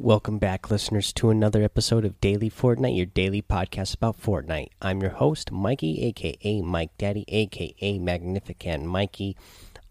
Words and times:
Welcome 0.00 0.38
back, 0.38 0.70
listeners, 0.70 1.12
to 1.14 1.30
another 1.30 1.64
episode 1.64 2.04
of 2.04 2.20
Daily 2.20 2.48
Fortnite, 2.48 2.96
your 2.96 3.06
daily 3.06 3.42
podcast 3.42 3.96
about 3.96 4.22
Fortnite. 4.22 4.68
I'm 4.80 5.00
your 5.00 5.10
host, 5.10 5.50
Mikey, 5.50 6.04
aka 6.04 6.62
Mike 6.62 6.96
Daddy, 6.98 7.24
aka 7.26 7.98
Magnificent 7.98 8.84
Mikey. 8.84 9.36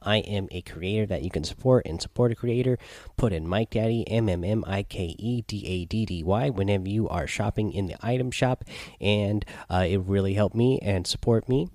I 0.02 0.20
am 0.20 0.48
a 0.50 0.62
creator 0.62 1.06
that 1.08 1.24
you 1.24 1.30
can 1.30 1.44
support 1.44 1.86
and 1.86 2.02
support 2.02 2.32
a 2.32 2.36
creator. 2.36 2.80
Put 3.18 3.34
in 3.34 3.50
Mike 3.50 3.72
Daddy, 3.72 4.10
M 4.10 4.30
M 4.30 4.46
M 4.46 4.64
I 4.66 4.84
K 4.84 5.14
E 5.20 5.42
D 5.42 5.66
A 5.68 5.84
D 5.84 6.06
D 6.06 6.24
Y, 6.24 6.50
whenever 6.52 6.88
you 6.88 7.10
are 7.10 7.28
shopping 7.28 7.74
in 7.74 7.88
the 7.88 7.98
item 8.02 8.32
shop, 8.32 8.64
and 9.02 9.44
uh, 9.70 9.86
it 9.86 9.98
really 9.98 10.36
helped 10.36 10.56
me 10.56 10.80
and 10.80 11.06
support 11.06 11.50
me 11.50 11.68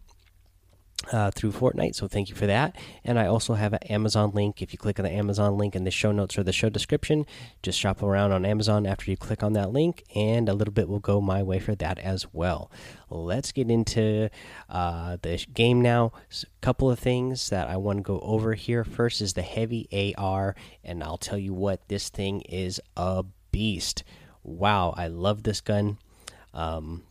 uh, 1.11 1.31
through 1.31 1.53
Fortnite. 1.53 1.95
So 1.95 2.09
thank 2.09 2.29
you 2.29 2.35
for 2.35 2.47
that. 2.47 2.77
And 3.05 3.19
I 3.19 3.27
also 3.27 3.55
have 3.55 3.73
an 3.73 3.83
Amazon 3.85 4.31
link. 4.33 4.63
If 4.63 4.73
you 4.73 4.79
click 4.79 4.99
on 4.99 5.05
the 5.05 5.11
Amazon 5.11 5.57
link 5.57 5.75
in 5.75 5.85
the 5.85 5.91
show 5.91 6.13
notes 6.13 6.39
or 6.39 6.43
the 6.43 6.53
show 6.53 6.69
description, 6.69 7.27
just 7.63 7.79
shop 7.79 8.03
around 8.03 8.33
on 8.33 8.45
Amazon 8.45 8.87
after 8.87 9.11
you 9.11 9.17
click 9.17 9.43
on 9.43 9.53
that 9.55 9.73
link, 9.73 10.05
and 10.15 10.49
a 10.49 10.55
little 10.55 10.75
bit 10.75 10.89
will 10.89 11.01
go 11.01 11.21
my 11.21 11.43
way 11.43 11.59
for 11.59 11.75
that 11.75 11.99
as 11.99 12.27
well. 12.33 12.71
Let's 13.11 13.53
get 13.53 13.71
into 13.71 14.31
uh, 14.69 15.17
the 15.23 15.45
game 15.53 15.81
now. 15.81 16.13
a 16.31 16.47
couple 16.61 16.91
of 16.91 16.99
things 16.99 17.51
that 17.51 17.69
I 17.69 17.77
want 17.77 17.99
to 17.99 18.03
go 18.03 18.21
over 18.21 18.55
here. 18.55 18.85
First 18.85 19.21
is 19.21 19.33
the 19.35 19.43
heavy 19.43 20.15
AR, 20.17 20.55
and 20.85 21.03
I'll 21.03 21.19
tell 21.19 21.39
you 21.39 21.53
what 21.53 21.89
this 21.89 22.09
thing 22.09 22.43
is 22.43 22.81
a 22.97 23.25
beast. 23.51 24.05
Wow, 24.43 24.95
I 24.97 25.09
love 25.09 25.43
this 25.43 25.61
gun. 25.61 25.99
Um, 26.55 27.05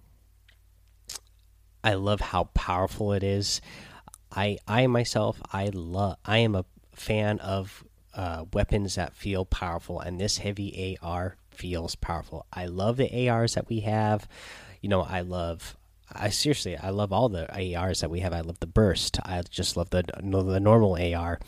I 1.84 1.96
love 1.96 2.22
how 2.22 2.46
powerful 2.54 3.14
it 3.14 3.24
is. 3.24 3.62
I 4.32 4.58
I 4.68 4.88
myself 4.88 5.42
I 5.52 5.70
love 5.74 6.18
I 6.26 6.38
am 6.40 6.56
a 6.56 6.66
fan 6.94 7.40
of 7.40 7.84
uh, 8.14 8.46
weapons 8.54 8.96
that 8.96 9.16
feel 9.16 9.46
powerful, 9.46 10.00
and 10.00 10.20
this 10.20 10.40
heavy 10.40 10.98
AR 11.02 11.38
feels 11.50 11.96
powerful. 11.96 12.46
I 12.52 12.66
love 12.66 12.98
the 12.98 13.30
ARs 13.30 13.56
that 13.56 13.70
we 13.70 13.82
have. 13.82 14.28
You 14.82 14.90
know, 14.90 15.02
I 15.02 15.22
love. 15.22 15.76
I 16.14 16.30
seriously, 16.30 16.76
I 16.76 16.90
love 16.90 17.14
all 17.14 17.30
the 17.30 17.76
ARs 17.76 18.02
that 18.02 18.10
we 18.10 18.20
have. 18.20 18.34
I 18.34 18.42
love 18.42 18.60
the 18.60 18.68
burst. 18.68 19.20
I 19.24 19.42
just 19.50 19.78
love 19.78 19.92
the 19.92 20.04
the 20.22 20.60
normal 20.60 20.98
AR. 21.00 21.40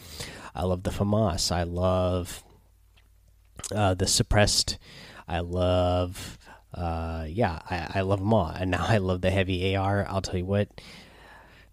I 0.55 0.63
love 0.63 0.83
the 0.83 0.91
FAMAS. 0.91 1.51
I 1.51 1.63
love 1.63 2.43
uh, 3.73 3.93
the 3.93 4.07
suppressed. 4.07 4.77
I 5.27 5.39
love 5.39 6.37
uh, 6.73 7.25
yeah, 7.27 7.59
I, 7.69 7.99
I 7.99 8.01
love 8.01 8.19
them 8.19 8.33
all. 8.33 8.47
And 8.47 8.71
now 8.71 8.85
I 8.87 8.97
love 8.97 9.21
the 9.21 9.31
heavy 9.31 9.75
AR. 9.75 10.05
I'll 10.07 10.21
tell 10.21 10.37
you 10.37 10.45
what, 10.45 10.69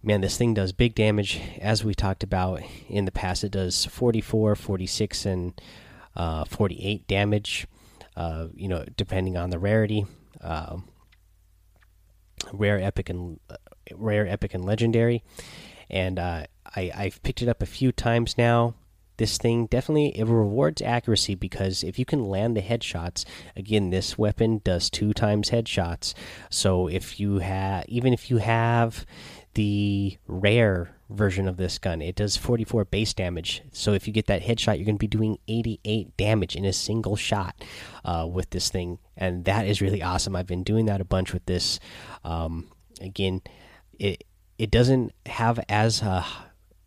man, 0.03 0.21
this 0.21 0.37
thing 0.37 0.53
does 0.53 0.71
big 0.71 0.95
damage. 0.95 1.39
As 1.59 1.83
we 1.83 1.93
talked 1.93 2.23
about 2.23 2.61
in 2.87 3.05
the 3.05 3.11
past, 3.11 3.43
it 3.43 3.51
does 3.51 3.85
44, 3.85 4.55
46, 4.55 5.25
and 5.25 5.61
uh, 6.15 6.45
48 6.45 7.07
damage, 7.07 7.67
uh, 8.15 8.47
you 8.55 8.67
know, 8.67 8.85
depending 8.97 9.37
on 9.37 9.49
the 9.49 9.59
rarity. 9.59 10.05
Uh, 10.39 10.77
rare, 12.51 12.79
epic, 12.79 13.09
and 13.09 13.39
uh, 13.49 13.55
rare, 13.93 14.27
epic, 14.27 14.53
and 14.53 14.65
legendary. 14.65 15.23
And 15.89 16.17
uh, 16.17 16.45
I, 16.75 16.91
I've 16.95 17.21
picked 17.23 17.41
it 17.41 17.49
up 17.49 17.61
a 17.61 17.67
few 17.67 17.91
times 17.91 18.37
now 18.37 18.75
this 19.21 19.37
thing 19.37 19.67
definitely 19.67 20.07
it 20.17 20.25
rewards 20.25 20.81
accuracy 20.81 21.35
because 21.35 21.83
if 21.83 21.99
you 21.99 22.05
can 22.05 22.25
land 22.25 22.57
the 22.57 22.61
headshots 22.61 23.23
again 23.55 23.91
this 23.91 24.17
weapon 24.17 24.59
does 24.63 24.89
two 24.89 25.13
times 25.13 25.51
headshots. 25.51 26.15
So 26.49 26.87
if 26.87 27.19
you 27.19 27.37
have 27.37 27.85
even 27.87 28.13
if 28.13 28.31
you 28.31 28.37
have 28.37 29.05
the 29.53 30.17
rare 30.25 30.95
version 31.07 31.47
of 31.47 31.57
this 31.57 31.77
gun 31.77 32.01
it 32.01 32.15
does 32.15 32.35
44 32.35 32.85
base 32.85 33.13
damage. 33.13 33.61
So 33.71 33.93
if 33.93 34.07
you 34.07 34.13
get 34.13 34.25
that 34.25 34.41
headshot 34.41 34.77
you're 34.77 34.85
going 34.85 34.95
to 34.95 34.99
be 34.99 35.05
doing 35.05 35.37
88 35.47 36.17
damage 36.17 36.55
in 36.55 36.65
a 36.65 36.73
single 36.73 37.15
shot 37.15 37.63
uh, 38.03 38.27
with 38.27 38.49
this 38.49 38.69
thing. 38.69 38.97
And 39.15 39.45
that 39.45 39.67
is 39.67 39.83
really 39.83 40.01
awesome. 40.01 40.35
I've 40.35 40.47
been 40.47 40.63
doing 40.63 40.87
that 40.87 40.99
a 40.99 41.05
bunch 41.05 41.31
with 41.31 41.45
this. 41.45 41.79
Um, 42.23 42.71
again 42.99 43.41
it 43.99 44.23
it 44.57 44.71
doesn't 44.71 45.11
have 45.27 45.63
as 45.69 46.01
uh, 46.01 46.25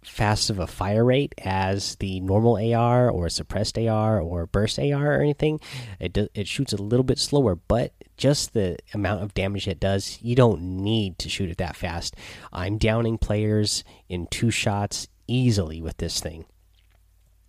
fast 0.04 0.50
of 0.50 0.58
a 0.58 0.66
fire 0.66 1.04
rate 1.04 1.34
as 1.38 1.96
the 1.96 2.20
normal 2.20 2.56
AR 2.56 3.10
or 3.10 3.28
suppressed 3.28 3.78
AR 3.78 4.20
or 4.20 4.46
burst 4.46 4.78
AR 4.78 5.16
or 5.16 5.20
anything. 5.20 5.60
It 5.98 6.12
do, 6.12 6.28
it 6.34 6.46
shoots 6.46 6.72
a 6.72 6.82
little 6.82 7.04
bit 7.04 7.18
slower, 7.18 7.54
but 7.54 7.92
just 8.16 8.52
the 8.52 8.76
amount 8.92 9.22
of 9.22 9.34
damage 9.34 9.66
it 9.66 9.80
does, 9.80 10.18
you 10.22 10.34
don't 10.34 10.60
need 10.60 11.18
to 11.18 11.28
shoot 11.28 11.50
it 11.50 11.58
that 11.58 11.76
fast. 11.76 12.16
I'm 12.52 12.78
downing 12.78 13.18
players 13.18 13.84
in 14.08 14.26
two 14.28 14.50
shots 14.50 15.08
easily 15.26 15.80
with 15.80 15.96
this 15.96 16.20
thing. 16.20 16.44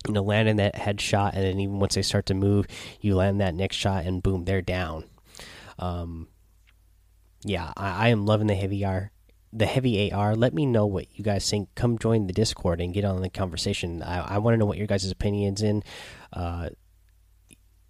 You 0.06 0.14
know, 0.14 0.22
landing 0.22 0.56
that 0.56 0.74
headshot, 0.74 1.34
and 1.34 1.42
then 1.42 1.58
even 1.58 1.80
once 1.80 1.96
they 1.96 2.02
start 2.02 2.26
to 2.26 2.34
move, 2.34 2.66
you 3.00 3.16
land 3.16 3.40
that 3.40 3.54
next 3.54 3.76
shot, 3.76 4.04
and 4.04 4.22
boom, 4.22 4.44
they're 4.44 4.62
down. 4.62 5.04
Um, 5.78 6.28
yeah, 7.42 7.72
I, 7.76 8.06
I 8.06 8.08
am 8.08 8.24
loving 8.24 8.46
the 8.46 8.54
heavy 8.54 8.84
R 8.84 9.10
the 9.56 9.66
heavy 9.66 10.12
AR. 10.12 10.36
Let 10.36 10.52
me 10.52 10.66
know 10.66 10.84
what 10.86 11.06
you 11.14 11.24
guys 11.24 11.48
think. 11.48 11.74
Come 11.74 11.98
join 11.98 12.26
the 12.26 12.32
Discord 12.32 12.80
and 12.80 12.92
get 12.92 13.04
on 13.04 13.22
the 13.22 13.30
conversation. 13.30 14.02
I, 14.02 14.34
I 14.34 14.38
want 14.38 14.54
to 14.54 14.58
know 14.58 14.66
what 14.66 14.76
your 14.76 14.86
guys' 14.86 15.10
opinions 15.10 15.62
in. 15.62 15.82
Uh, 16.32 16.68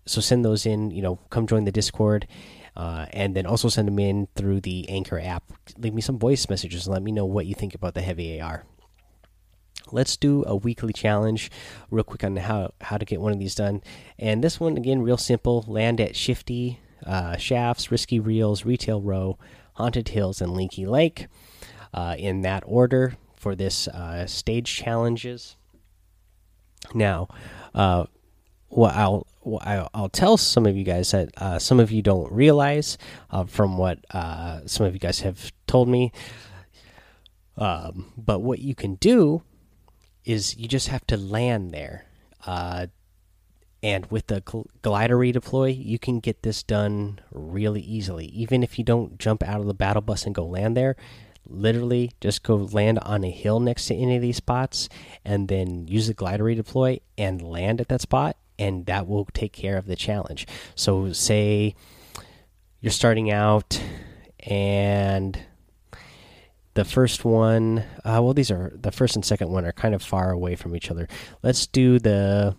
so 0.06 0.20
send 0.20 0.44
those 0.44 0.64
in. 0.64 0.92
You 0.92 1.02
know, 1.02 1.16
come 1.30 1.46
join 1.48 1.64
the 1.64 1.72
Discord, 1.72 2.28
uh, 2.76 3.06
and 3.10 3.34
then 3.34 3.46
also 3.46 3.68
send 3.68 3.88
them 3.88 3.98
in 3.98 4.28
through 4.36 4.60
the 4.60 4.88
Anchor 4.88 5.18
app. 5.18 5.42
Leave 5.76 5.92
me 5.92 6.00
some 6.00 6.18
voice 6.18 6.48
messages 6.48 6.86
and 6.86 6.94
let 6.94 7.02
me 7.02 7.10
know 7.10 7.26
what 7.26 7.46
you 7.46 7.54
think 7.54 7.74
about 7.74 7.94
the 7.94 8.02
heavy 8.02 8.40
AR. 8.40 8.64
Let's 9.90 10.16
do 10.16 10.44
a 10.46 10.54
weekly 10.54 10.92
challenge 10.92 11.50
real 11.90 12.04
quick 12.04 12.22
on 12.22 12.36
how 12.36 12.74
how 12.80 12.96
to 12.96 13.04
get 13.04 13.20
one 13.20 13.32
of 13.32 13.40
these 13.40 13.56
done. 13.56 13.82
And 14.18 14.42
this 14.42 14.60
one 14.60 14.76
again, 14.76 15.02
real 15.02 15.16
simple. 15.16 15.64
Land 15.66 16.00
at 16.00 16.14
Shifty, 16.14 16.78
uh, 17.04 17.36
Shafts, 17.36 17.90
Risky 17.90 18.20
Reels, 18.20 18.64
Retail 18.64 19.00
Row, 19.00 19.36
Haunted 19.74 20.08
Hills, 20.08 20.40
and 20.40 20.52
Leaky 20.52 20.86
Lake 20.86 21.26
in 22.18 22.42
that 22.42 22.62
order 22.66 23.16
for 23.34 23.54
this 23.54 23.86
uh, 23.88 24.26
stage 24.26 24.74
challenges. 24.74 25.56
Now, 26.94 27.28
uh, 27.74 28.06
what 28.68 28.94
I'll 28.94 29.26
what 29.40 29.62
I'll 29.94 30.08
tell 30.08 30.36
some 30.36 30.66
of 30.66 30.76
you 30.76 30.82
guys 30.82 31.12
that 31.12 31.30
uh, 31.36 31.58
some 31.58 31.78
of 31.78 31.92
you 31.92 32.02
don't 32.02 32.30
realize 32.32 32.98
uh, 33.30 33.44
from 33.44 33.78
what 33.78 34.04
uh, 34.10 34.66
some 34.66 34.86
of 34.86 34.94
you 34.94 34.98
guys 34.98 35.20
have 35.20 35.52
told 35.68 35.88
me. 35.88 36.10
Um, 37.56 38.12
but 38.16 38.40
what 38.40 38.58
you 38.58 38.74
can 38.74 38.96
do 38.96 39.42
is 40.24 40.56
you 40.56 40.66
just 40.66 40.88
have 40.88 41.06
to 41.06 41.16
land 41.16 41.70
there. 41.70 42.06
Uh, 42.44 42.88
and 43.82 44.06
with 44.06 44.26
the 44.26 44.42
glider 44.82 45.16
redeploy, 45.16 45.72
you 45.72 45.98
can 45.98 46.18
get 46.18 46.42
this 46.42 46.64
done 46.64 47.20
really 47.30 47.80
easily. 47.80 48.26
Even 48.26 48.64
if 48.64 48.78
you 48.78 48.84
don't 48.84 49.18
jump 49.18 49.44
out 49.44 49.60
of 49.60 49.66
the 49.66 49.74
battle 49.74 50.02
bus 50.02 50.26
and 50.26 50.34
go 50.34 50.44
land 50.44 50.76
there, 50.76 50.96
literally 51.48 52.12
just 52.20 52.42
go 52.42 52.56
land 52.56 52.98
on 53.00 53.24
a 53.24 53.30
hill 53.30 53.60
next 53.60 53.86
to 53.86 53.94
any 53.94 54.16
of 54.16 54.22
these 54.22 54.36
spots 54.36 54.88
and 55.24 55.48
then 55.48 55.86
use 55.88 56.06
the 56.06 56.14
glider 56.14 56.44
redeploy 56.44 57.00
and 57.16 57.42
land 57.42 57.80
at 57.80 57.88
that 57.88 58.00
spot 58.00 58.36
and 58.58 58.86
that 58.86 59.06
will 59.06 59.26
take 59.32 59.52
care 59.52 59.76
of 59.76 59.86
the 59.86 59.96
challenge. 59.96 60.46
So 60.74 61.12
say 61.12 61.74
you're 62.80 62.92
starting 62.92 63.30
out 63.30 63.80
and 64.40 65.38
the 66.74 66.84
first 66.84 67.24
one 67.24 67.78
uh, 68.04 68.20
well 68.22 68.34
these 68.34 68.50
are 68.50 68.72
the 68.74 68.92
first 68.92 69.16
and 69.16 69.24
second 69.24 69.50
one 69.50 69.64
are 69.64 69.72
kind 69.72 69.94
of 69.94 70.02
far 70.02 70.30
away 70.30 70.56
from 70.56 70.74
each 70.74 70.90
other. 70.90 71.08
Let's 71.42 71.66
do 71.66 71.98
the 71.98 72.56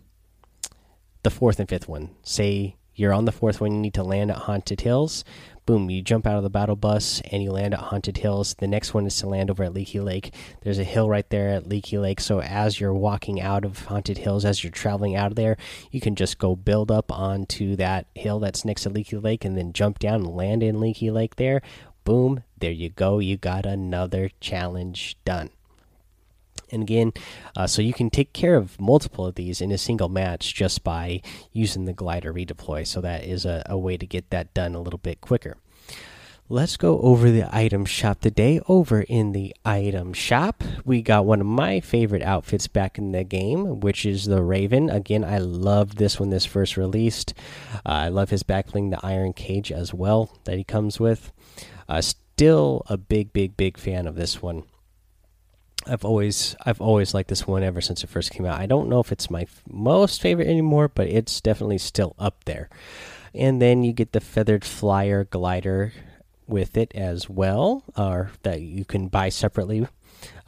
the 1.24 1.30
fourth 1.30 1.60
and 1.60 1.68
fifth 1.68 1.88
one. 1.88 2.12
Say 2.24 2.76
you're 2.96 3.14
on 3.14 3.26
the 3.26 3.32
fourth 3.32 3.62
one 3.62 3.74
you 3.74 3.80
need 3.80 3.94
to 3.94 4.04
land 4.04 4.32
at 4.32 4.38
haunted 4.38 4.82
hills 4.82 5.24
boom, 5.68 5.90
you 5.90 6.02
jump 6.02 6.26
out 6.26 6.38
of 6.38 6.44
the 6.44 6.50
battle 6.50 6.78
bus 6.78 7.22
and 7.30 7.44
you 7.44 7.52
land 7.52 7.74
at 7.74 7.82
Haunted 7.82 8.18
Hills. 8.18 8.56
The 8.58 8.68
next 8.68 8.94
one 8.94 9.06
is 9.06 9.18
to 9.20 9.28
land 9.28 9.52
over 9.52 9.66
at 9.66 9.74
Leaky 9.74 10.00
Lake. 10.00 10.34
There's 10.62 10.80
a 10.80 10.86
hill 10.86 11.10
right 11.10 11.30
there 11.30 11.50
at 11.50 11.68
Leaky 11.68 11.98
Lake. 11.98 12.22
So 12.22 12.42
as 12.42 12.80
you're 12.80 12.94
walking 12.94 13.42
out 13.42 13.66
of 13.66 13.86
Haunted 13.86 14.18
Hills, 14.18 14.46
as 14.46 14.64
you're 14.64 14.72
traveling 14.72 15.18
out 15.18 15.32
of 15.32 15.36
there, 15.36 15.58
you 15.92 16.00
can 16.00 16.16
just 16.16 16.38
go 16.40 16.56
build 16.56 16.90
up 16.90 17.12
onto 17.12 17.76
that 17.76 18.08
hill 18.16 18.40
that's 18.40 18.64
next 18.64 18.84
to 18.84 18.90
Leaky 18.90 19.18
Lake 19.18 19.44
and 19.44 19.58
then 19.58 19.74
jump 19.74 20.00
down 20.00 20.22
and 20.22 20.36
land 20.36 20.64
in 20.64 20.80
Leaky 20.80 21.12
Lake 21.12 21.36
there. 21.36 21.62
Boom, 22.06 22.44
there 22.58 22.72
you 22.72 22.90
go. 22.90 23.20
You 23.20 23.36
got 23.36 23.66
another 23.66 24.30
challenge 24.40 25.18
done. 25.26 25.50
And 26.72 26.84
again, 26.84 27.14
uh, 27.56 27.68
so 27.68 27.82
you 27.82 27.94
can 27.94 28.10
take 28.10 28.34
care 28.34 28.56
of 28.56 28.80
multiple 28.80 29.26
of 29.26 29.36
these 29.36 29.62
in 29.62 29.72
a 29.72 29.78
single 29.78 30.10
match 30.10 30.54
just 30.54 30.84
by 30.84 31.22
using 31.52 31.86
the 31.86 31.94
glider 31.94 32.34
redeploy. 32.34 32.86
So 32.86 33.02
that 33.02 33.24
is 33.24 33.46
a, 33.46 33.64
a 33.68 33.78
way 33.78 33.98
to 33.98 34.06
get 34.06 34.30
that 34.30 34.54
done 34.54 34.76
a 34.76 34.82
little 34.82 35.00
bit 35.00 35.22
quicker. 35.22 35.58
Let's 36.50 36.78
go 36.78 37.02
over 37.02 37.30
the 37.30 37.54
item 37.54 37.84
shop 37.84 38.22
today. 38.22 38.62
Over 38.70 39.02
in 39.02 39.34
the 39.34 39.54
item 39.66 40.14
shop, 40.14 40.64
we 40.86 41.02
got 41.02 41.26
one 41.26 41.42
of 41.42 41.46
my 41.46 41.82
favorite 41.82 42.22
outfits 42.22 42.68
back 42.68 42.98
in 42.98 43.12
the 43.12 43.26
game, 43.26 43.82
which 43.82 44.06
is 44.06 44.28
the 44.28 44.42
Raven. 44.42 44.90
Again, 44.90 45.26
I 45.26 45.40
loved 45.40 45.98
this 45.98 46.22
when 46.22 46.30
this 46.30 46.46
first 46.46 46.78
released. 46.78 47.34
Uh, 47.86 48.08
I 48.08 48.08
love 48.08 48.30
his 48.30 48.44
backbling, 48.44 48.92
the 48.92 49.06
Iron 49.06 49.34
Cage 49.34 49.74
as 49.74 49.94
well 49.94 50.38
that 50.46 50.58
he 50.58 50.64
comes 50.64 51.02
with. 51.02 51.34
Uh, 51.90 52.00
still 52.00 52.82
a 52.88 52.96
big, 52.96 53.34
big, 53.34 53.58
big 53.58 53.78
fan 53.78 54.08
of 54.08 54.16
this 54.16 54.42
one. 54.42 54.64
I've 55.90 56.06
always 56.06 56.56
I've 56.66 56.82
always 56.82 57.14
liked 57.14 57.30
this 57.30 57.48
one 57.48 57.64
ever 57.64 57.82
since 57.82 58.04
it 58.04 58.10
first 58.10 58.32
came 58.32 58.46
out. 58.46 58.60
I 58.60 58.66
don't 58.66 58.90
know 58.90 59.00
if 59.00 59.12
it's 59.12 59.30
my 59.30 59.48
most 59.70 60.22
favorite 60.22 60.48
anymore, 60.48 60.88
but 60.88 61.08
it's 61.08 61.42
definitely 61.42 61.78
still 61.78 62.16
up 62.20 62.46
there. 62.46 62.70
And 63.34 63.62
then 63.62 63.84
you 63.84 63.94
get 63.94 64.14
the 64.14 64.20
feathered 64.20 64.66
flyer 64.66 65.24
glider 65.24 65.94
with 66.48 66.78
it 66.78 66.92
as 66.96 67.30
well, 67.30 67.84
or 67.96 68.32
that 68.44 68.62
you 68.62 68.86
can 68.86 69.08
buy 69.08 69.30
separately. 69.30 69.88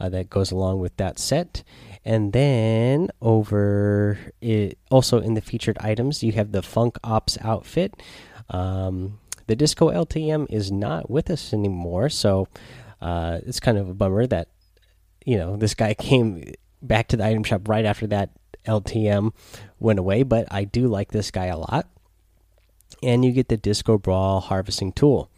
Uh, 0.00 0.08
that 0.08 0.28
goes 0.28 0.50
along 0.50 0.80
with 0.80 0.96
that 0.96 1.18
set. 1.18 1.62
And 2.04 2.32
then 2.32 3.10
over 3.20 4.18
it, 4.40 4.78
also 4.90 5.20
in 5.20 5.34
the 5.34 5.40
featured 5.40 5.78
items, 5.78 6.22
you 6.22 6.32
have 6.32 6.50
the 6.50 6.62
Funk 6.62 6.96
Ops 7.04 7.38
outfit. 7.42 8.02
Um, 8.48 9.20
the 9.46 9.54
Disco 9.54 9.90
LTM 9.90 10.46
is 10.50 10.72
not 10.72 11.10
with 11.10 11.30
us 11.30 11.52
anymore, 11.52 12.08
so 12.08 12.48
uh, 13.00 13.38
it's 13.46 13.60
kind 13.60 13.78
of 13.78 13.88
a 13.88 13.94
bummer 13.94 14.26
that 14.26 14.48
you 15.24 15.36
know 15.36 15.56
this 15.56 15.74
guy 15.74 15.94
came 15.98 16.52
back 16.82 17.08
to 17.08 17.16
the 17.16 17.24
item 17.24 17.44
shop 17.44 17.68
right 17.68 17.84
after 17.84 18.06
that 18.08 18.30
LTM 18.66 19.32
went 19.78 19.98
away. 19.98 20.22
But 20.22 20.48
I 20.50 20.64
do 20.64 20.86
like 20.88 21.12
this 21.12 21.30
guy 21.30 21.46
a 21.46 21.58
lot, 21.58 21.88
and 23.02 23.24
you 23.24 23.32
get 23.32 23.48
the 23.48 23.56
Disco 23.56 23.98
Brawl 23.98 24.40
harvesting 24.40 24.92
tool. 24.92 25.30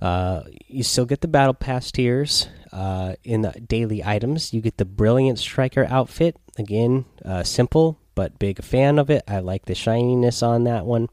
Uh, 0.00 0.42
you 0.66 0.82
still 0.82 1.04
get 1.04 1.20
the 1.20 1.28
battle 1.28 1.54
pass 1.54 1.92
tiers 1.92 2.48
uh, 2.72 3.14
in 3.22 3.42
the 3.42 3.52
daily 3.52 4.02
items. 4.02 4.52
You 4.52 4.60
get 4.60 4.78
the 4.78 4.84
brilliant 4.84 5.38
striker 5.38 5.86
outfit 5.88 6.36
again, 6.58 7.04
uh, 7.24 7.42
simple 7.44 7.98
but 8.14 8.38
big 8.38 8.62
fan 8.62 8.98
of 8.98 9.10
it. 9.10 9.22
I 9.26 9.40
like 9.40 9.66
the 9.66 9.74
shininess 9.74 10.42
on 10.42 10.64
that 10.64 10.84
one. 10.84 11.08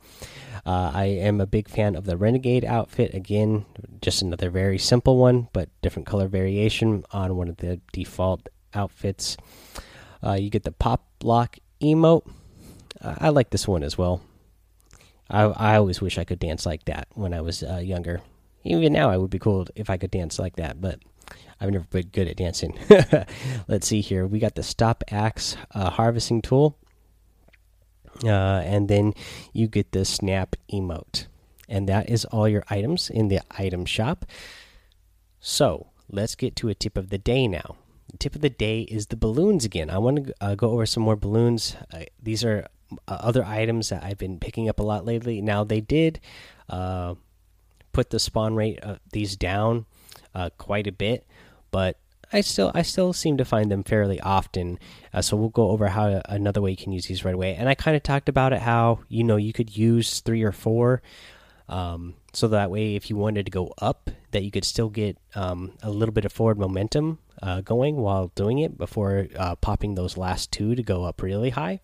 Uh, 0.69 0.91
I 0.93 1.05
am 1.05 1.41
a 1.41 1.47
big 1.47 1.67
fan 1.67 1.95
of 1.95 2.05
the 2.05 2.15
renegade 2.15 2.63
outfit. 2.63 3.15
Again, 3.15 3.65
just 4.01 4.21
another 4.21 4.49
very 4.51 4.77
simple 4.77 5.17
one, 5.17 5.47
but 5.51 5.69
different 5.81 6.07
color 6.07 6.27
variation 6.27 7.03
on 7.11 7.35
one 7.35 7.47
of 7.47 7.57
the 7.57 7.81
default 7.91 8.49
outfits. 8.75 9.35
Uh, 10.23 10.33
you 10.33 10.49
get 10.49 10.63
the 10.63 10.71
pop 10.71 11.07
lock 11.23 11.57
emote. 11.81 12.29
I 13.01 13.29
like 13.29 13.49
this 13.49 13.67
one 13.67 13.81
as 13.81 13.97
well. 13.97 14.21
I, 15.29 15.43
I 15.43 15.75
always 15.77 16.01
wish 16.01 16.19
I 16.19 16.23
could 16.23 16.39
dance 16.39 16.65
like 16.65 16.85
that 16.85 17.07
when 17.13 17.33
I 17.33 17.41
was 17.41 17.63
uh, 17.63 17.77
younger 17.77 18.21
even 18.63 18.93
now, 18.93 19.09
I 19.09 19.17
would 19.17 19.29
be 19.29 19.39
cool 19.39 19.67
if 19.75 19.89
I 19.89 19.97
could 19.97 20.11
dance 20.11 20.39
like 20.39 20.55
that, 20.57 20.81
but 20.81 20.99
I've 21.59 21.71
never 21.71 21.85
been 21.85 22.07
good 22.07 22.27
at 22.27 22.37
dancing. 22.37 22.77
Let's 23.67 23.87
see 23.87 24.01
here. 24.01 24.27
We 24.27 24.39
got 24.39 24.55
the 24.55 24.63
stop 24.63 25.03
axe 25.11 25.55
uh, 25.73 25.89
harvesting 25.89 26.41
tool, 26.41 26.77
uh, 28.23 28.61
and 28.65 28.87
then 28.87 29.13
you 29.53 29.67
get 29.67 29.91
the 29.91 30.05
snap 30.05 30.55
emote, 30.71 31.27
and 31.67 31.87
that 31.87 32.09
is 32.09 32.25
all 32.25 32.47
your 32.47 32.63
items 32.69 33.09
in 33.09 33.27
the 33.27 33.41
item 33.51 33.85
shop. 33.85 34.25
So 35.39 35.87
let's 36.09 36.35
get 36.35 36.55
to 36.57 36.69
a 36.69 36.75
tip 36.75 36.97
of 36.97 37.09
the 37.09 37.17
day 37.17 37.47
now. 37.47 37.75
The 38.11 38.17
tip 38.17 38.35
of 38.35 38.41
the 38.41 38.49
day 38.49 38.81
is 38.81 39.07
the 39.07 39.15
balloons 39.15 39.65
again. 39.65 39.89
I 39.89 39.99
want 39.99 40.27
to 40.27 40.33
uh, 40.41 40.55
go 40.55 40.71
over 40.71 40.85
some 40.85 41.03
more 41.03 41.15
balloons. 41.15 41.75
Uh, 41.93 42.05
these 42.21 42.43
are 42.43 42.67
uh, 43.07 43.17
other 43.19 43.45
items 43.45 43.89
that 43.89 44.03
I've 44.03 44.17
been 44.17 44.39
picking 44.39 44.67
up 44.67 44.79
a 44.79 44.83
lot 44.83 45.05
lately. 45.05 45.41
Now 45.41 45.63
they 45.63 45.79
did 45.79 46.19
uh, 46.69 47.15
put 47.93 48.09
the 48.09 48.19
spawn 48.19 48.55
rate 48.55 48.79
of 48.79 48.99
these 49.11 49.35
down 49.35 49.85
uh, 50.33 50.49
quite 50.57 50.87
a 50.87 50.91
bit, 50.91 51.25
but 51.71 51.97
I 52.31 52.41
still 52.41 52.71
I 52.75 52.83
still 52.83 53.11
seem 53.13 53.37
to 53.37 53.45
find 53.45 53.71
them 53.71 53.83
fairly 53.83 54.19
often. 54.19 54.77
Uh, 55.13 55.21
so 55.21 55.35
we'll 55.35 55.49
go 55.49 55.69
over 55.69 55.87
how 55.87 56.21
another 56.25 56.61
way 56.61 56.71
you 56.71 56.77
can 56.77 56.91
use 56.91 57.07
these 57.07 57.25
right 57.25 57.33
away. 57.33 57.55
And 57.55 57.67
I 57.67 57.75
kind 57.75 57.97
of 57.97 58.03
talked 58.03 58.29
about 58.29 58.53
it 58.53 58.61
how 58.61 58.99
you 59.09 59.23
know 59.23 59.37
you 59.37 59.53
could 59.53 59.75
use 59.75 60.19
three 60.19 60.43
or 60.43 60.51
four, 60.51 61.01
um, 61.67 62.15
so 62.33 62.47
that 62.49 62.69
way 62.69 62.95
if 62.95 63.09
you 63.09 63.15
wanted 63.15 63.45
to 63.45 63.51
go 63.51 63.73
up, 63.79 64.11
that 64.31 64.43
you 64.43 64.51
could 64.51 64.65
still 64.65 64.89
get 64.89 65.17
um, 65.35 65.73
a 65.81 65.89
little 65.89 66.13
bit 66.13 66.25
of 66.25 66.31
forward 66.31 66.59
momentum 66.59 67.17
uh, 67.41 67.61
going 67.61 67.95
while 67.97 68.31
doing 68.35 68.59
it 68.59 68.77
before 68.77 69.27
uh, 69.35 69.55
popping 69.55 69.95
those 69.95 70.17
last 70.17 70.51
two 70.51 70.75
to 70.75 70.83
go 70.83 71.05
up 71.05 71.21
really 71.21 71.51
high. 71.51 71.79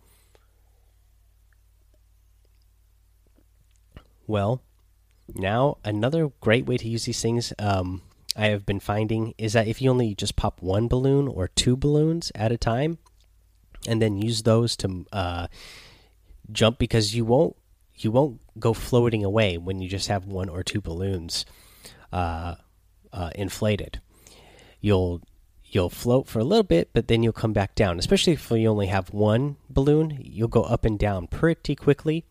Well, 4.27 4.62
now, 5.33 5.77
another 5.83 6.31
great 6.42 6.65
way 6.65 6.77
to 6.77 6.88
use 6.88 7.06
these 7.06 7.21
things 7.21 7.53
um, 7.59 8.01
I 8.36 8.48
have 8.48 8.66
been 8.66 8.80
finding 8.80 9.34
is 9.38 9.54
that 9.54 9.68
if 9.68 9.82
you 9.82 9.90
only 9.90 10.14
just 10.14 10.36
pop 10.36 10.62
one 10.62 10.88
balloon 10.88 11.28
or 11.28 11.48
two 11.48 11.78
balloons 11.78 12.32
at 12.36 12.52
a 12.52 12.58
time, 12.58 12.98
and 13.88 14.02
then 14.02 14.18
use 14.18 14.44
those 14.44 14.76
to 14.78 15.06
uh, 15.14 15.48
jump 16.52 16.78
because 16.78 17.16
you 17.16 17.24
won't 17.24 17.56
you 17.96 18.12
won't 18.12 18.42
go 18.60 18.74
floating 18.74 19.24
away 19.24 19.58
when 19.58 19.80
you 19.80 19.88
just 19.88 20.08
have 20.08 20.26
one 20.26 20.50
or 20.50 20.64
two 20.64 20.82
balloons 20.82 21.46
uh, 22.12 22.56
uh, 23.14 23.30
inflated. 23.36 24.02
You'll 24.81 25.22
you'll 25.64 25.90
float 25.90 26.28
for 26.28 26.40
a 26.40 26.44
little 26.44 26.64
bit, 26.64 26.90
but 26.94 27.08
then 27.08 27.24
you'll 27.24 27.34
come 27.34 27.54
back 27.54 27.76
down. 27.76 28.00
Especially 28.00 28.34
if 28.34 28.52
you 28.52 28.68
only 28.68 28.88
have 28.88 29.14
one 29.14 29.58
balloon, 29.70 30.20
you'll 30.22 30.48
go 30.48 30.64
up 30.64 30.84
and 30.84 31.00
down 31.00 31.28
pretty 31.28 31.76
quickly 31.76 32.26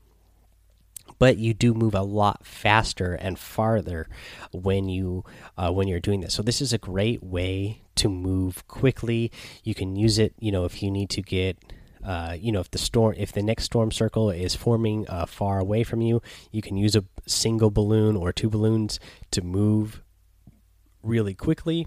but 1.18 1.36
you 1.36 1.54
do 1.54 1.74
move 1.74 1.94
a 1.94 2.02
lot 2.02 2.46
faster 2.46 3.14
and 3.14 3.38
farther 3.38 4.08
when 4.52 4.88
you 4.88 5.24
uh, 5.56 5.70
when 5.70 5.88
you're 5.88 6.00
doing 6.00 6.20
this. 6.20 6.34
So 6.34 6.42
this 6.42 6.60
is 6.60 6.72
a 6.72 6.78
great 6.78 7.22
way 7.22 7.82
to 7.96 8.08
move 8.08 8.66
quickly. 8.68 9.30
You 9.62 9.74
can 9.74 9.96
use 9.96 10.18
it, 10.18 10.34
you 10.38 10.52
know, 10.52 10.64
if 10.64 10.82
you 10.82 10.90
need 10.90 11.10
to 11.10 11.22
get. 11.22 11.58
Uh, 12.04 12.36
you 12.38 12.52
know, 12.52 12.60
if 12.60 12.70
the 12.70 12.76
storm, 12.76 13.14
if 13.16 13.32
the 13.32 13.42
next 13.42 13.64
storm 13.64 13.90
circle 13.90 14.28
is 14.28 14.54
forming 14.54 15.08
uh, 15.08 15.24
far 15.24 15.58
away 15.58 15.82
from 15.82 16.02
you, 16.02 16.20
you 16.52 16.60
can 16.60 16.76
use 16.76 16.94
a 16.94 17.02
single 17.26 17.70
balloon 17.70 18.14
or 18.14 18.30
two 18.30 18.50
balloons 18.50 19.00
to 19.30 19.40
move 19.40 20.02
really 21.02 21.32
quickly 21.32 21.86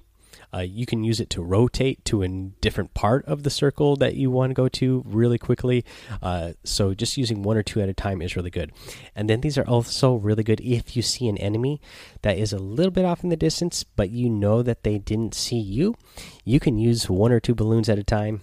uh, 0.58 0.62
you 0.62 0.86
can 0.86 1.04
use 1.04 1.20
it 1.20 1.30
to 1.30 1.44
rotate 1.44 2.04
to 2.06 2.24
a 2.24 2.28
different 2.28 2.94
part 2.96 3.24
of 3.26 3.44
the 3.44 3.50
circle 3.50 3.96
that 3.96 4.16
you 4.16 4.32
want 4.32 4.50
to 4.50 4.54
go 4.56 4.68
to 4.68 5.04
really 5.06 5.38
quickly. 5.38 5.86
Uh, 6.22 6.54
so 6.64 6.94
just 6.94 7.18
using 7.18 7.44
one 7.44 7.58
or 7.58 7.64
two 7.64 7.80
at 7.80 7.90
a 7.90 7.94
time 7.94 8.22
is 8.22 8.36
really 8.36 8.50
good. 8.50 8.72
And 9.16 9.30
then 9.30 9.42
these 9.42 9.58
are 9.58 9.68
also 9.68 10.16
really 10.16 10.44
good 10.44 10.60
if 10.62 10.96
you 10.96 11.04
see 11.04 11.28
an 11.28 11.38
enemy 11.38 11.80
that 12.24 12.38
is 12.38 12.54
a 12.54 12.58
little 12.58 12.92
bit 12.92 13.06
off 13.06 13.24
in 13.24 13.30
the 13.30 13.36
distance, 13.36 13.84
but 13.84 14.10
you 14.10 14.30
know 14.30 14.64
that 14.64 14.84
they 14.84 14.98
didn't 14.98 15.36
see 15.36 15.60
you. 15.60 15.96
You 16.44 16.60
can 16.60 16.80
use 16.80 17.10
one 17.10 17.32
or 17.32 17.40
two 17.40 17.54
balloons 17.54 17.90
at 17.90 18.00
a 18.00 18.04
time 18.04 18.42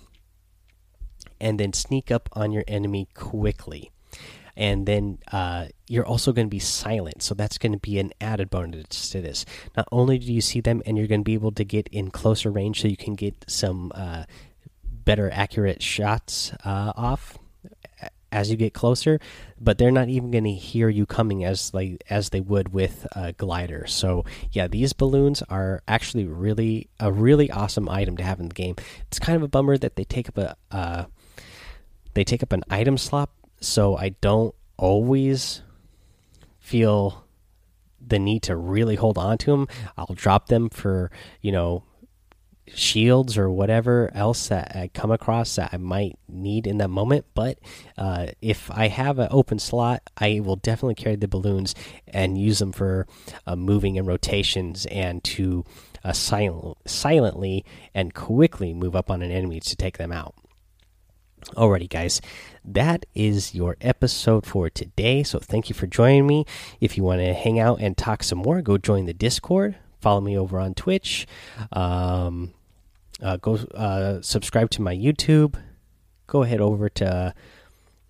and 1.41 1.59
then 1.59 1.73
sneak 1.73 2.13
up 2.13 2.29
on 2.33 2.53
your 2.53 2.65
enemy 2.69 3.09
quickly 3.15 3.91
and 4.57 4.87
then 4.87 5.19
uh, 5.33 5.67
you're 5.89 6.07
also 6.07 6.33
going 6.33 6.47
to 6.47 6.51
be 6.51 6.59
silent. 6.59 7.23
So 7.23 7.35
that's 7.35 7.59
going 7.59 7.73
to 7.73 7.79
be 7.79 7.99
an 7.99 8.13
added 8.21 8.51
bonus 8.51 9.11
to 9.11 9.21
this. 9.21 9.45
Not 9.77 9.89
only 9.91 10.19
do 10.19 10.33
you 10.33 10.41
see 10.41 10.61
them, 10.61 10.83
and 10.87 10.97
you're 10.97 11.07
going 11.07 11.21
to 11.21 11.25
be 11.25 11.35
able 11.35 11.53
to 11.53 11.65
get 11.65 11.89
in 11.89 12.11
closer 12.11 12.51
range, 12.51 12.81
so 12.81 12.89
you 12.89 12.97
can 12.97 13.15
get 13.15 13.45
some 13.49 13.93
uh, 13.95 14.25
better 14.83 15.31
accurate 15.31 15.83
shots 15.83 16.53
uh, 16.65 16.93
off 16.97 17.39
as 18.35 18.51
you 18.51 18.57
get 18.57 18.75
closer, 18.75 19.21
but 19.61 19.79
they're 19.79 19.93
not 19.93 20.09
even 20.09 20.33
going 20.33 20.45
to 20.45 20.53
hear 20.53 20.89
you 20.89 21.07
coming 21.07 21.45
as 21.45 21.73
like 21.73 22.03
as 22.11 22.31
they 22.31 22.41
would 22.41 22.75
with 22.75 23.07
a 23.13 23.33
glider. 23.33 23.87
So 23.87 24.25
yeah, 24.51 24.67
these 24.67 24.93
balloons 24.93 25.41
are 25.49 25.83
actually 25.87 26.27
really 26.27 26.89
a 26.99 27.13
really 27.13 27.49
awesome 27.51 27.89
item 27.89 28.17
to 28.17 28.25
have 28.25 28.41
in 28.41 28.49
the 28.49 28.55
game. 28.55 28.75
It's 29.07 29.21
kind 29.21 29.37
of 29.37 29.45
a 29.45 29.49
bummer 29.49 29.79
that 29.79 29.95
they 29.95 30.03
take 30.03 30.29
up 30.29 30.37
a 30.37 30.57
uh, 30.73 31.05
they 32.15 32.25
take 32.25 32.43
up 32.43 32.53
an 32.53 32.65
item 32.69 32.99
slot 32.99 33.31
so 33.65 33.97
I 33.97 34.11
don't 34.21 34.55
always 34.77 35.63
feel 36.59 37.25
the 38.07 38.19
need 38.19 38.43
to 38.45 38.57
really 38.57 38.97
hold 38.97 39.19
on 39.19 39.39
to 39.39 39.51
them. 39.51 39.69
I'll 39.97 40.15
drop 40.15 40.49
them 40.49 40.69
for, 40.69 41.11
you 41.41 41.53
know, 41.53 41.85
shields 42.67 43.37
or 43.37 43.51
whatever 43.51 44.11
else 44.15 44.49
that 44.49 44.75
I 44.75 44.89
come 44.89 45.11
across 45.11 45.57
that 45.57 45.71
I 45.73 45.77
might 45.77 46.19
need 46.29 46.67
in 46.67 46.79
that 46.79 46.89
moment. 46.89 47.27
But 47.35 47.59
uh, 47.99 48.29
if 48.41 48.71
I 48.71 48.89
have 48.89 49.19
an 49.19 49.29
open 49.31 49.59
slot, 49.59 50.03
I 50.17 50.41
will 50.41 50.57
definitely 50.57 50.95
carry 50.95 51.17
the 51.17 51.29
balloons 51.29 51.75
and 52.09 52.39
use 52.39 52.59
them 52.59 52.73
for 52.73 53.07
uh, 53.47 53.57
moving 53.57 53.99
and 53.99 54.07
rotations 54.07 54.87
and 54.87 55.23
to 55.25 55.65
uh, 56.03 56.13
silent, 56.13 56.79
silently 56.87 57.65
and 57.95 58.15
quickly 58.15 58.75
move 58.75 58.97
up 58.97 59.11
on 59.11 59.23
an 59.23 59.31
enemy 59.31 59.61
to 59.61 59.77
take 59.77 59.99
them 59.99 60.13
out. 60.13 60.35
Alrighty, 61.53 61.89
guys, 61.89 62.21
that 62.65 63.07
is 63.15 63.55
your 63.55 63.77
episode 63.81 64.47
for 64.47 64.71
today. 64.71 65.23
So, 65.23 65.39
thank 65.39 65.69
you 65.69 65.75
for 65.75 65.87
joining 65.87 66.27
me. 66.27 66.47
If 66.81 66.97
you 66.97 67.05
want 67.05 67.21
to 67.21 67.35
hang 67.35 67.61
out 67.61 67.81
and 67.81 67.97
talk 67.97 68.23
some 68.23 68.39
more, 68.39 68.63
go 68.63 68.79
join 68.79 69.05
the 69.05 69.15
Discord. 69.15 69.77
Follow 70.01 70.21
me 70.21 70.37
over 70.37 70.59
on 70.59 70.75
Twitch. 70.75 71.27
Um, 71.73 72.55
uh, 73.23 73.37
go 73.37 73.57
uh, 73.75 74.21
subscribe 74.23 74.71
to 74.71 74.83
my 74.83 74.95
YouTube. 74.95 75.55
Go 76.27 76.43
ahead 76.43 76.61
over 76.61 76.89
to 76.89 77.35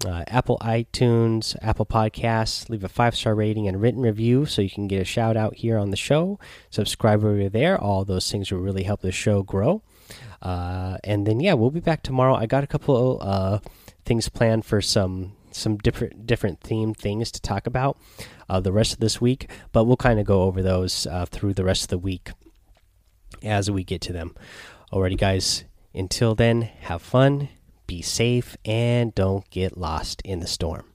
uh, 0.06 0.24
Apple 0.26 0.58
iTunes, 0.60 1.56
Apple 1.62 1.86
Podcasts. 1.86 2.68
Leave 2.68 2.84
a 2.84 2.88
five 2.88 3.14
star 3.16 3.34
rating 3.34 3.68
and 3.68 3.80
written 3.80 4.02
review 4.02 4.46
so 4.46 4.62
you 4.62 4.70
can 4.70 4.88
get 4.88 5.00
a 5.00 5.04
shout 5.04 5.36
out 5.36 5.56
here 5.56 5.78
on 5.78 5.90
the 5.90 5.96
show. 5.96 6.38
Subscribe 6.70 7.24
over 7.24 7.48
there. 7.48 7.80
All 7.80 8.04
those 8.04 8.30
things 8.30 8.50
will 8.50 8.60
really 8.60 8.84
help 8.84 9.00
the 9.00 9.12
show 9.12 9.42
grow. 9.42 9.82
Uh, 10.42 10.98
and 11.04 11.26
then 11.26 11.40
yeah, 11.40 11.54
we'll 11.54 11.70
be 11.70 11.80
back 11.80 12.02
tomorrow. 12.02 12.34
I 12.34 12.46
got 12.46 12.64
a 12.64 12.66
couple 12.66 13.18
uh, 13.20 13.58
things 14.04 14.28
planned 14.28 14.64
for 14.64 14.80
some 14.80 15.32
some 15.50 15.76
different 15.76 16.26
different 16.26 16.60
theme 16.60 16.94
things 16.94 17.30
to 17.30 17.40
talk 17.40 17.66
about 17.66 17.96
uh, 18.48 18.60
the 18.60 18.72
rest 18.72 18.92
of 18.92 18.98
this 19.00 19.20
week, 19.20 19.50
but 19.72 19.84
we'll 19.84 19.96
kind 19.96 20.18
of 20.18 20.26
go 20.26 20.42
over 20.42 20.62
those 20.62 21.06
uh, 21.06 21.26
through 21.26 21.54
the 21.54 21.64
rest 21.64 21.84
of 21.84 21.88
the 21.88 21.98
week 21.98 22.30
as 23.42 23.70
we 23.70 23.84
get 23.84 24.00
to 24.02 24.12
them. 24.12 24.34
Alrighty, 24.92 25.18
guys. 25.18 25.64
Until 25.94 26.34
then, 26.34 26.62
have 26.62 27.02
fun, 27.02 27.48
be 27.86 28.02
safe, 28.02 28.56
and 28.64 29.14
don't 29.14 29.48
get 29.50 29.76
lost 29.76 30.20
in 30.22 30.40
the 30.40 30.46
storm. 30.46 30.93